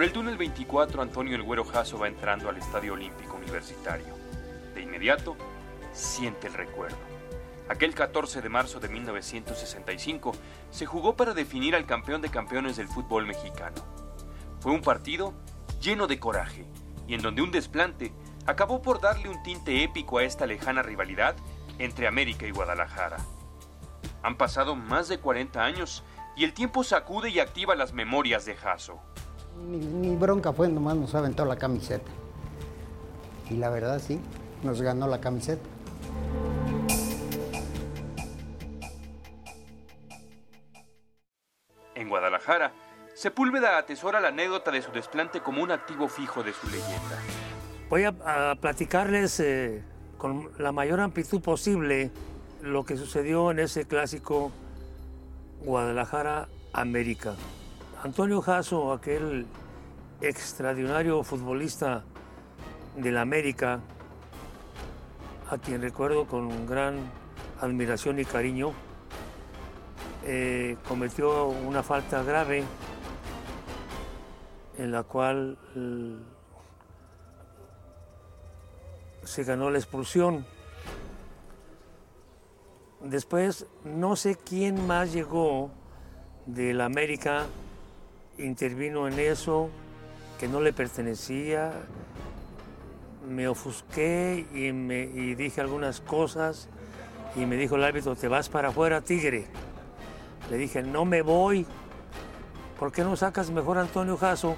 [0.00, 4.14] Por el túnel 24, Antonio El Güero Jasso va entrando al Estadio Olímpico Universitario.
[4.72, 5.36] De inmediato,
[5.92, 6.96] siente el recuerdo.
[7.68, 10.32] Aquel 14 de marzo de 1965
[10.70, 13.84] se jugó para definir al campeón de campeones del fútbol mexicano.
[14.60, 15.34] Fue un partido
[15.82, 16.64] lleno de coraje
[17.06, 18.10] y en donde un desplante
[18.46, 21.36] acabó por darle un tinte épico a esta lejana rivalidad
[21.78, 23.18] entre América y Guadalajara.
[24.22, 26.02] Han pasado más de 40 años
[26.38, 29.02] y el tiempo sacude y activa las memorias de Jasso.
[29.68, 32.10] Mi, bronca fue nomás nos aventó la camiseta.
[33.48, 34.20] Y la verdad sí,
[34.62, 35.62] nos ganó la camiseta.
[41.94, 42.72] En Guadalajara,
[43.14, 47.18] Sepúlveda atesora la anécdota de su desplante como un activo fijo de su leyenda.
[47.90, 49.82] Voy a, platicarles eh,
[50.16, 52.10] con la mayor amplitud posible
[52.62, 54.52] lo que sucedió en ese clásico
[55.64, 57.34] Guadalajara-América.
[58.02, 59.46] Antonio Jasso, aquel
[60.22, 62.02] extraordinario futbolista
[62.96, 63.80] del América,
[65.50, 66.96] a quien recuerdo con gran
[67.60, 68.72] admiración y cariño,
[70.24, 72.64] eh, cometió una falta grave
[74.78, 75.58] en la cual
[79.24, 80.46] se ganó la expulsión.
[83.02, 85.70] Después, no sé quién más llegó
[86.46, 87.44] del América,
[88.44, 89.70] intervino en eso,
[90.38, 91.72] que no le pertenecía.
[93.28, 96.68] Me ofusqué y, me, dije algunas cosas
[97.36, 99.46] y me dijo el árbitro, te vas para afuera, tigre.
[100.50, 101.66] Le dije, no me voy.
[102.78, 104.56] ¿Por qué no sacas mejor Antonio Jasso,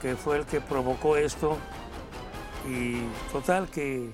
[0.00, 1.58] que fue el que provocó esto?
[2.68, 4.10] Y total que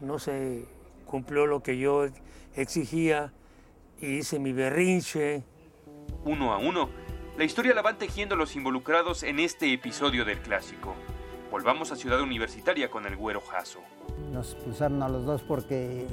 [0.00, 0.64] no se
[1.06, 2.06] cumplió lo que yo
[2.56, 3.32] exigía
[4.00, 5.44] y hice mi berrinche.
[6.24, 6.88] Uno a uno,
[7.36, 10.94] la historia la van tejiendo los involucrados en este episodio del clásico.
[11.50, 13.80] Volvamos a Ciudad Universitaria con el güero Jasso.
[14.32, 16.06] Nos expulsaron a los dos porque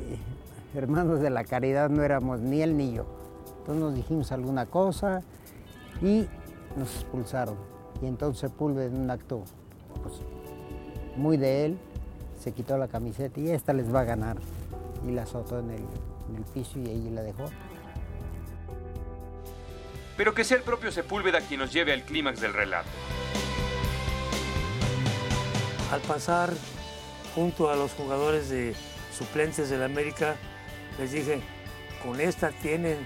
[0.73, 3.05] hermanos de la caridad no éramos ni él ni yo.
[3.59, 5.21] Entonces nos dijimos alguna cosa
[6.01, 6.25] y
[6.75, 7.55] nos expulsaron.
[8.01, 9.43] Y entonces Sepúlveda en un acto
[10.01, 10.15] pues,
[11.15, 11.77] muy de él,
[12.39, 14.37] se quitó la camiseta y esta les va a ganar.
[15.07, 15.83] Y la azotó en el,
[16.53, 17.45] piso y ahí la dejó.
[20.21, 22.91] Pero que sea el propio Sepúlveda quien nos lleve al clímax del relato.
[25.91, 26.53] Al pasar
[27.33, 28.75] junto a los jugadores de
[29.17, 30.35] suplentes del América,
[30.99, 31.41] les dije,
[32.03, 32.99] con esta tienen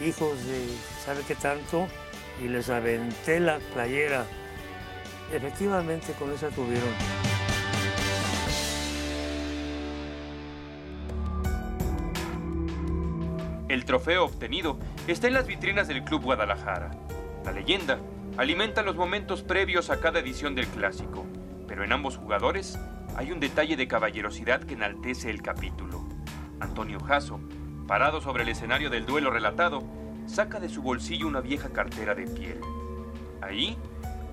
[0.00, 0.68] hijos de
[1.04, 1.88] sabe qué tanto,
[2.40, 4.24] y les aventé la playera
[5.32, 7.19] efectivamente con esa tuvieron.
[13.70, 16.90] El trofeo obtenido está en las vitrinas del Club Guadalajara.
[17.44, 18.00] La leyenda
[18.36, 21.24] alimenta los momentos previos a cada edición del clásico,
[21.68, 22.76] pero en ambos jugadores
[23.14, 26.04] hay un detalle de caballerosidad que enaltece el capítulo.
[26.58, 27.38] Antonio Jasso,
[27.86, 29.84] parado sobre el escenario del duelo relatado,
[30.26, 32.60] saca de su bolsillo una vieja cartera de piel.
[33.40, 33.76] Ahí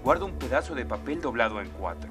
[0.03, 2.09] guarda un pedazo de papel doblado en cuatro.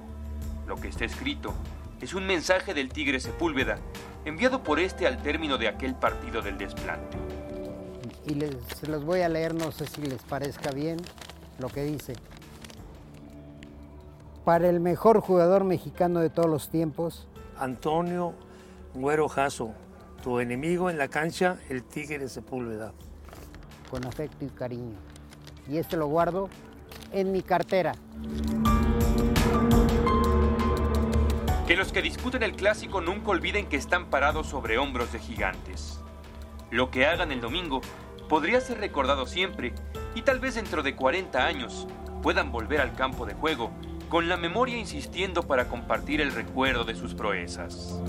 [0.68, 1.54] Lo que está escrito
[2.00, 3.78] es un mensaje del tigre Sepúlveda,
[4.24, 7.16] enviado por este al término de aquel partido del desplante.
[8.26, 8.34] Y
[8.74, 10.98] se los voy a leer, no sé si les parezca bien
[11.58, 12.14] lo que dice.
[14.44, 17.26] Para el mejor jugador mexicano de todos los tiempos.
[17.58, 18.34] Antonio
[18.94, 19.72] Güero Jasso,
[20.22, 22.92] tu enemigo en la cancha, el tigre Sepúlveda.
[23.90, 24.96] Con afecto y cariño.
[25.68, 26.48] Y este lo guardo
[27.12, 27.92] en mi cartera.
[31.66, 36.00] Que los que discuten el clásico nunca olviden que están parados sobre hombros de gigantes.
[36.70, 37.80] Lo que hagan el domingo
[38.28, 39.74] podría ser recordado siempre
[40.14, 41.88] y tal vez dentro de 40 años
[42.22, 43.72] puedan volver al campo de juego
[44.08, 48.00] con la memoria insistiendo para compartir el recuerdo de sus proezas.